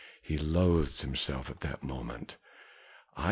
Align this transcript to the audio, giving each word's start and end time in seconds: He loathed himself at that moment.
He 0.23 0.35
loathed 0.35 1.01
himself 1.01 1.47
at 1.51 1.59
that 1.59 1.83
moment. 1.83 2.37